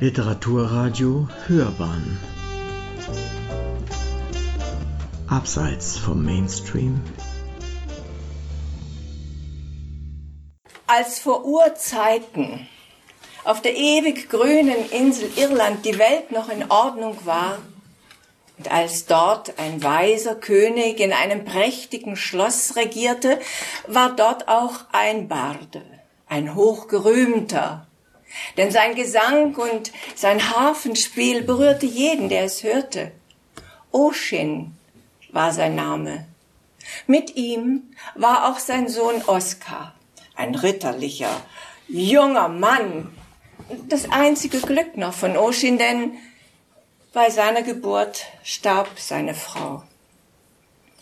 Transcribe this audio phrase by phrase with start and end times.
[0.00, 2.18] Literaturradio Hörbahn
[5.28, 7.00] Abseits vom Mainstream
[10.88, 12.66] Als vor Urzeiten
[13.44, 17.58] auf der ewig grünen Insel Irland die Welt noch in Ordnung war,
[18.58, 23.38] und als dort ein weiser König in einem prächtigen Schloss regierte,
[23.86, 25.82] war dort auch ein Barde,
[26.26, 27.83] ein hochgerühmter.
[28.56, 33.12] Denn sein Gesang und sein Harfenspiel berührte jeden, der es hörte.
[33.90, 34.76] Oshin
[35.30, 36.26] war sein Name.
[37.06, 39.94] Mit ihm war auch sein Sohn Oskar,
[40.34, 41.40] ein ritterlicher,
[41.88, 43.14] junger Mann.
[43.88, 46.18] Das einzige Glück noch von Oshin, denn
[47.12, 49.82] bei seiner Geburt starb seine Frau.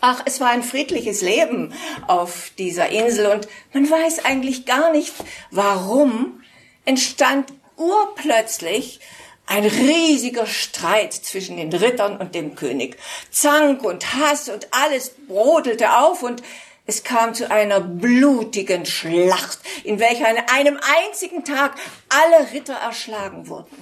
[0.00, 1.72] Ach, es war ein friedliches Leben
[2.06, 5.12] auf dieser Insel und man weiß eigentlich gar nicht,
[5.50, 6.42] warum
[6.86, 9.00] entstand urplötzlich
[9.46, 12.96] ein riesiger Streit zwischen den Rittern und dem König.
[13.30, 16.42] Zank und Hass und alles brodelte auf und
[16.86, 21.74] es kam zu einer blutigen Schlacht, in welcher an einem einzigen Tag
[22.08, 23.76] alle Ritter erschlagen wurden.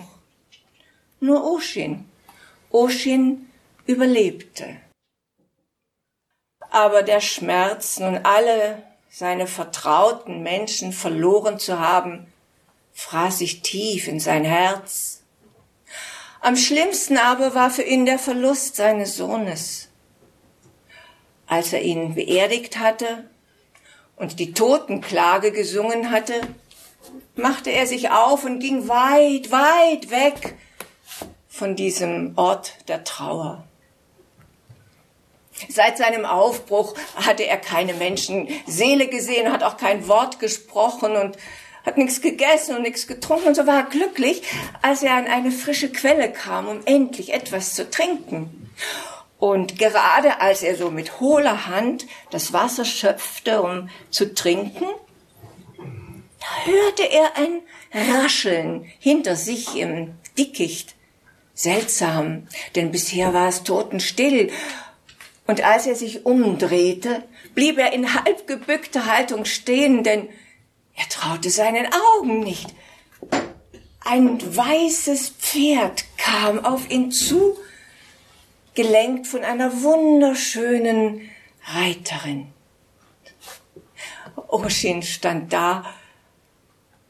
[1.21, 2.09] Nur Oshin
[2.75, 3.49] Oshin
[3.87, 4.77] überlebte.
[6.71, 12.27] Aber der Schmerz, nun alle seine vertrauten Menschen verloren zu haben,
[12.95, 15.23] fraß sich tief in sein Herz.
[16.41, 19.89] Am schlimmsten aber war für ihn der Verlust seines Sohnes.
[21.47, 23.29] Als er ihn beerdigt hatte
[24.17, 26.41] und die Totenklage gesungen hatte,
[27.35, 30.55] machte er sich auf und ging weit, weit weg
[31.49, 33.65] von diesem Ort der Trauer.
[35.69, 41.37] Seit seinem Aufbruch hatte er keine Menschenseele gesehen, hat auch kein Wort gesprochen und
[41.85, 44.43] hat nichts gegessen und nichts getrunken und so war er glücklich,
[44.83, 48.71] als er an eine frische Quelle kam, um endlich etwas zu trinken.
[49.39, 54.87] Und gerade als er so mit hohler Hand das Wasser schöpfte, um zu trinken,
[55.77, 57.61] da hörte er ein
[57.93, 60.95] Rascheln hinter sich im Dickicht.
[61.55, 64.51] Seltsam, denn bisher war es totenstill.
[65.47, 67.23] Und als er sich umdrehte,
[67.55, 70.29] blieb er in halbgebückter Haltung stehen, denn
[70.95, 72.75] er traute seinen Augen nicht.
[74.01, 77.57] Ein weißes Pferd kam auf ihn zu,
[78.75, 81.31] gelenkt von einer wunderschönen
[81.67, 82.53] Reiterin.
[84.49, 85.85] Oshin stand da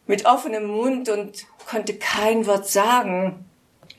[0.07, 3.45] mit offenem Mund und konnte kein Wort sagen.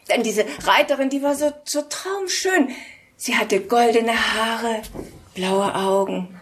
[0.10, 2.70] Denn diese Reiterin, die war so, so traumschön.
[3.18, 4.82] Sie hatte goldene Haare,
[5.34, 6.40] blaue Augen.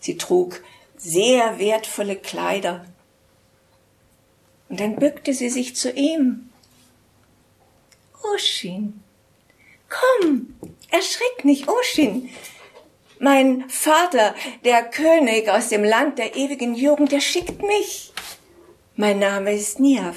[0.00, 0.62] Sie trug
[1.04, 2.86] sehr wertvolle Kleider.
[4.68, 6.50] Und dann bückte sie sich zu ihm.
[8.34, 9.02] Oshin,
[9.90, 10.56] komm,
[10.90, 12.30] erschrick nicht, Oshin.
[13.20, 14.34] Mein Vater,
[14.64, 18.12] der König aus dem Land der ewigen Jugend, der schickt mich.
[18.96, 20.16] Mein Name ist Niaf.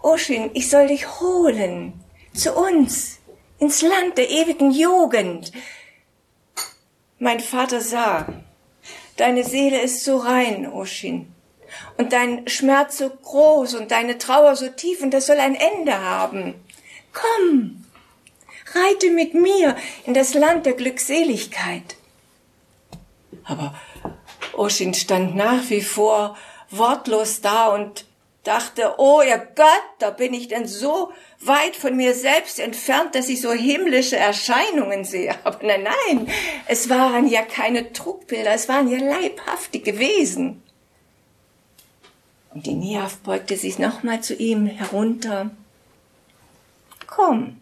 [0.00, 1.92] Oshin, ich soll dich holen
[2.34, 3.18] zu uns
[3.58, 5.52] ins Land der ewigen Jugend.
[7.18, 8.26] Mein Vater sah,
[9.22, 11.32] deine Seele ist so rein, Oshin,
[11.96, 15.96] und dein Schmerz so groß und deine Trauer so tief, und das soll ein Ende
[15.96, 16.54] haben.
[17.12, 17.84] Komm,
[18.74, 21.94] reite mit mir in das Land der Glückseligkeit.
[23.44, 23.74] Aber
[24.54, 26.36] Oshin stand nach wie vor
[26.70, 28.04] wortlos da und
[28.44, 33.28] dachte, oh ihr Gott, da bin ich denn so weit von mir selbst entfernt, dass
[33.28, 35.34] ich so himmlische Erscheinungen sehe.
[35.44, 36.28] Aber nein, nein,
[36.66, 40.62] es waren ja keine Trugbilder, es waren ja leibhaftige Wesen.
[42.54, 45.50] Und die Niaf beugte sich nochmal zu ihm herunter.
[47.06, 47.60] Komm,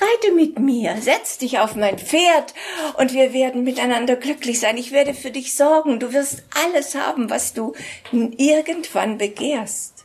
[0.00, 2.54] reite mit mir, setz dich auf mein Pferd
[2.98, 4.78] und wir werden miteinander glücklich sein.
[4.78, 6.00] Ich werde für dich sorgen.
[6.00, 7.74] Du wirst alles haben, was du
[8.12, 9.95] irgendwann begehrst.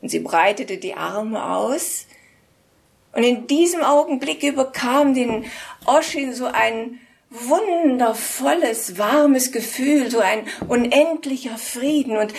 [0.00, 2.06] Und sie breitete die Arme aus.
[3.12, 5.46] Und in diesem Augenblick überkam den
[5.86, 7.00] Oschin so ein
[7.30, 12.32] wundervolles, warmes Gefühl, so ein unendlicher Frieden und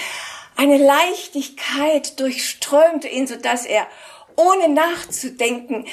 [0.56, 3.88] eine Leichtigkeit durchströmte ihn, so dass er
[4.36, 5.86] ohne nachzudenken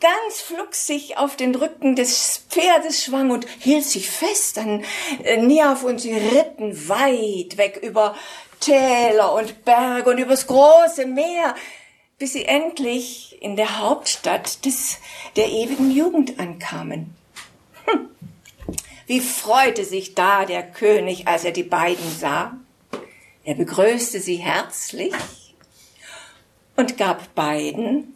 [0.00, 4.82] ganz fluxig auf den Rücken des Pferdes schwang und hielt sich fest an
[5.24, 8.16] äh, Niaf und sie ritten weit weg über
[8.60, 11.54] Täler und Berge und übers große Meer,
[12.18, 14.98] bis sie endlich in der Hauptstadt des,
[15.36, 17.14] der ewigen Jugend ankamen.
[17.86, 18.10] Hm.
[19.06, 22.56] Wie freute sich da der König, als er die beiden sah.
[23.42, 25.14] Er begrüßte sie herzlich
[26.76, 28.14] und gab beiden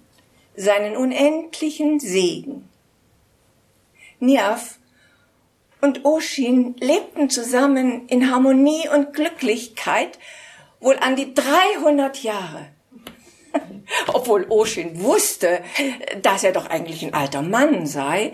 [0.55, 2.69] seinen unendlichen Segen.
[4.21, 4.79] Niaf
[5.85, 10.19] und Oshin lebten zusammen in Harmonie und Glücklichkeit
[10.81, 12.69] wohl an die 300 Jahre.
[14.15, 15.63] Obwohl Oshin wusste,
[16.23, 18.33] dass er doch eigentlich ein alter Mann sei,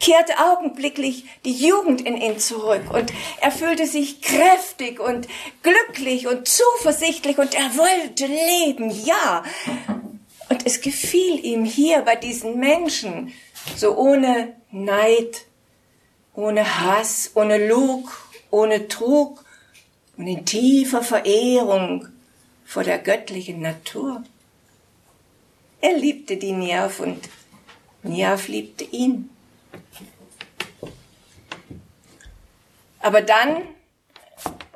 [0.00, 3.12] kehrte augenblicklich die Jugend in ihn zurück und
[3.42, 5.28] er fühlte sich kräftig und
[5.62, 9.42] glücklich und zuversichtlich und er wollte leben, ja.
[10.48, 13.34] Und es gefiel ihm hier bei diesen Menschen,
[13.76, 15.47] so ohne Neid,
[16.38, 18.08] ohne Hass, ohne Lug,
[18.50, 19.44] ohne Trug
[20.16, 22.06] und in tiefer Verehrung
[22.64, 24.22] vor der göttlichen Natur.
[25.80, 27.28] Er liebte die Niaf und
[28.04, 29.30] Niaf liebte ihn.
[33.00, 33.62] Aber dann,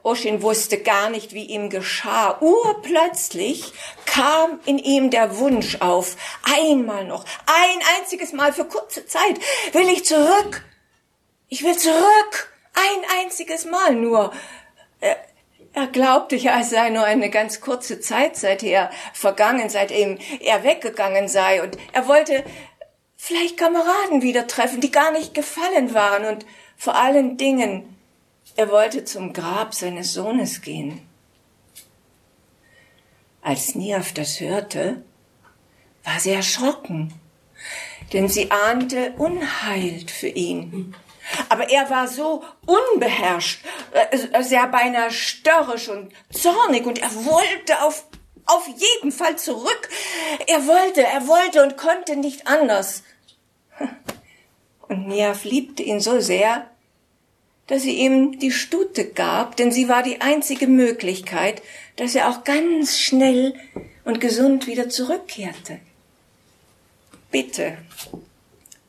[0.02, 3.72] Oshin wusste gar nicht, wie ihm geschah, urplötzlich
[4.04, 9.38] kam in ihm der Wunsch auf, einmal noch, ein einziges Mal für kurze Zeit
[9.72, 10.64] will ich zurück.
[11.52, 12.50] Ich will zurück.
[12.72, 14.32] Ein einziges Mal nur.
[15.00, 21.28] Er, glaubte ja, es sei nur eine ganz kurze Zeit seither vergangen, seitdem er weggegangen
[21.28, 21.62] sei.
[21.62, 22.42] Und er wollte
[23.18, 26.24] vielleicht Kameraden wieder treffen, die gar nicht gefallen waren.
[26.24, 26.46] Und
[26.78, 27.98] vor allen Dingen
[28.56, 31.02] er wollte zum Grab seines Sohnes gehen.
[33.42, 35.04] Als Niaf das hörte,
[36.02, 37.12] war sie erschrocken,
[38.14, 40.94] denn sie ahnte Unheil für ihn.
[41.48, 48.04] Aber er war so unbeherrscht, äh, sehr beinahe störrisch und zornig und er wollte auf,
[48.46, 49.88] auf jeden Fall zurück.
[50.46, 53.02] Er wollte, er wollte und konnte nicht anders.
[54.88, 56.66] Und Niaf liebte ihn so sehr,
[57.66, 61.62] dass sie ihm die Stute gab, denn sie war die einzige Möglichkeit,
[61.96, 63.54] dass er auch ganz schnell
[64.04, 65.78] und gesund wieder zurückkehrte.
[67.30, 67.78] Bitte,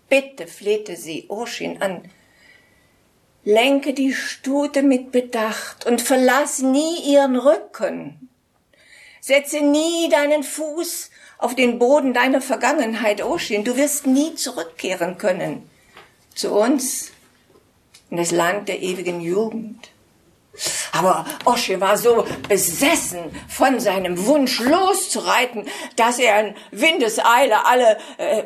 [0.10, 2.10] bitte, flehte sie Oshin an,
[3.44, 8.30] lenke die Stute mit Bedacht und verlass nie ihren Rücken.
[9.20, 13.64] Setze nie deinen Fuß auf den Boden deiner Vergangenheit, Oshin.
[13.64, 15.70] Du wirst nie zurückkehren können.
[16.36, 17.12] Zu uns
[18.10, 19.90] in das Land der ewigen Jugend.
[20.94, 28.44] Aber Osche war so besessen von seinem Wunsch loszureiten, dass er in Windeseile alle, äh,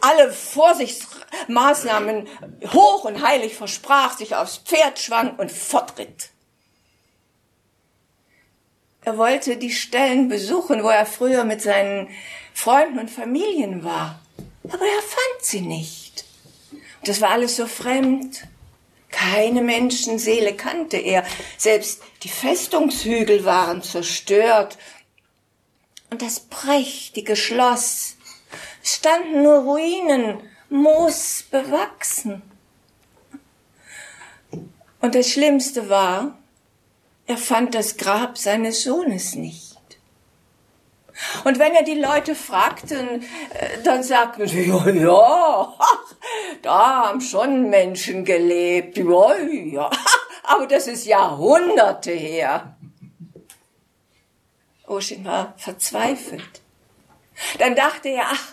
[0.00, 2.26] alle Vorsichtsmaßnahmen
[2.72, 6.30] hoch und heilig versprach, sich aufs Pferd schwang und fortritt.
[9.02, 12.08] Er wollte die Stellen besuchen, wo er früher mit seinen
[12.54, 14.20] Freunden und Familien war.
[14.64, 16.24] Aber er fand sie nicht.
[17.04, 18.48] Das war alles so fremd
[19.14, 21.24] keine Menschenseele kannte er.
[21.56, 24.76] Selbst die Festungshügel waren zerstört.
[26.10, 28.16] Und das prächtige Schloss
[28.82, 32.42] standen nur Ruinen, Moos bewachsen.
[35.00, 36.36] Und das Schlimmste war,
[37.26, 39.73] er fand das Grab seines Sohnes nicht.
[41.44, 43.20] Und wenn er die Leute fragte,
[43.54, 45.74] äh, dann sagten sie, ja, ja,
[46.62, 49.90] da haben schon Menschen gelebt, ja, ja,
[50.42, 52.76] aber das ist Jahrhunderte her.
[54.86, 56.62] Oshin war verzweifelt.
[57.58, 58.52] Dann dachte er, ach,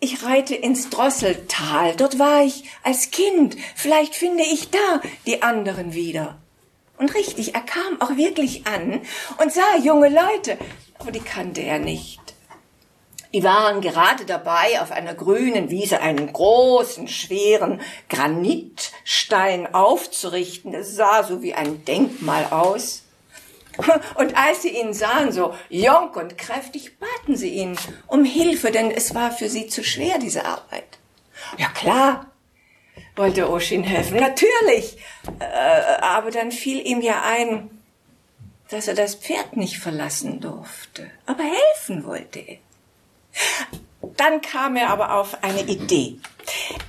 [0.00, 5.92] ich reite ins Drosseltal, dort war ich als Kind, vielleicht finde ich da die anderen
[5.92, 6.38] wieder.
[6.96, 9.00] Und richtig, er kam auch wirklich an
[9.38, 10.58] und sah junge Leute,
[11.00, 12.20] aber die kannte er nicht.
[13.32, 20.74] Die waren gerade dabei, auf einer grünen Wiese einen großen, schweren Granitstein aufzurichten.
[20.74, 23.02] Es sah so wie ein Denkmal aus.
[24.16, 27.78] Und als sie ihn sahen, so jung und kräftig, baten sie ihn
[28.08, 30.98] um Hilfe, denn es war für sie zu schwer, diese Arbeit.
[31.56, 32.26] Ja klar,
[33.14, 34.98] wollte Oshin helfen, natürlich.
[35.38, 37.79] Äh, aber dann fiel ihm ja ein,
[38.70, 41.10] dass er das Pferd nicht verlassen durfte.
[41.26, 42.58] Aber helfen wollte er.
[44.16, 46.18] Dann kam er aber auf eine Idee.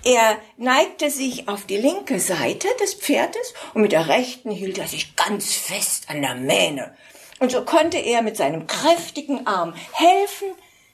[0.04, 4.88] Er neigte sich auf die linke Seite des Pferdes und mit der rechten hielt er
[4.88, 6.96] sich ganz fest an der Mähne.
[7.40, 10.50] Und so konnte er mit seinem kräftigen Arm helfen,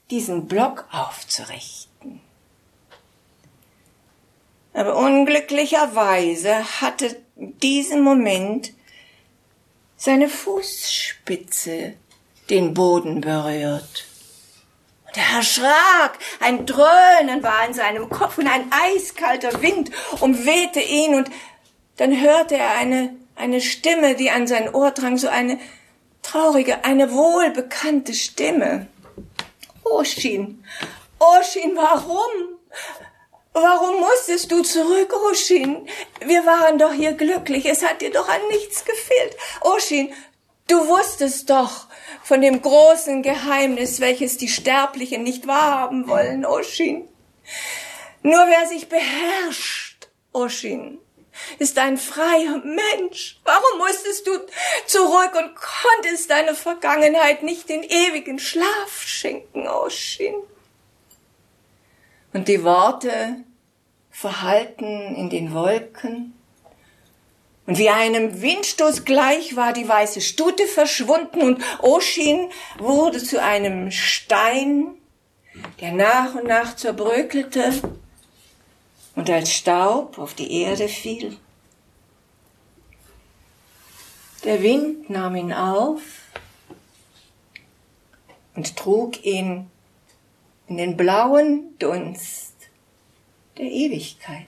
[0.10, 2.22] diesen Block aufzurichten.
[4.74, 8.74] Aber unglücklicherweise hatte diesen Moment
[9.98, 11.94] seine Fußspitze
[12.50, 14.06] den Boden berührt.
[15.08, 21.16] Und er erschrak, ein Dröhnen war in seinem Kopf und ein eiskalter Wind umwehte ihn
[21.16, 21.30] und
[21.98, 25.60] dann hörte er eine, eine Stimme, die an sein Ohr drang, so eine
[26.22, 28.88] traurige, eine wohlbekannte Stimme.
[29.84, 30.63] Oshin,
[31.20, 32.60] Oshin, warum?
[33.60, 35.88] Warum musstest du zurück, Oshin?
[36.24, 39.36] Wir waren doch hier glücklich, es hat dir doch an nichts gefehlt.
[39.62, 40.14] Oshin,
[40.68, 41.88] du wusstest doch
[42.24, 47.10] von dem großen Geheimnis, welches die Sterblichen nicht wahrhaben wollen, Oshin.
[48.22, 51.00] Nur wer sich beherrscht, Oshin,
[51.58, 53.40] ist ein freier Mensch.
[53.44, 54.34] Warum musstest du
[54.86, 60.36] zurück und konntest deine Vergangenheit nicht den ewigen Schlaf schenken, Oshin?
[62.34, 63.47] Und die Worte
[64.18, 66.34] verhalten in den Wolken.
[67.68, 73.92] Und wie einem Windstoß gleich war die weiße Stute verschwunden und Oshin wurde zu einem
[73.92, 74.96] Stein,
[75.80, 77.72] der nach und nach zerbrökelte
[79.16, 81.38] und als Staub auf die Erde fiel.
[84.46, 86.02] Der Wind nahm ihn auf
[88.56, 89.70] und trug ihn
[90.68, 92.47] in den blauen Dunst
[93.58, 94.48] der Ewigkeit.